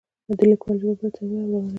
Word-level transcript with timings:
د 0.37 0.39
لیکوال 0.49 0.77
ژبه 0.81 0.93
باید 0.99 1.15
ساده 1.17 1.35
او 1.37 1.45
روانه 1.45 1.67
وي. 1.67 1.69